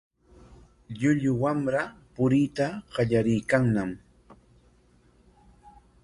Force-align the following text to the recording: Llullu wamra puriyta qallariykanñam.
Llullu 0.97 1.31
wamra 1.41 1.83
puriyta 2.13 2.67
qallariykanñam. 2.93 3.91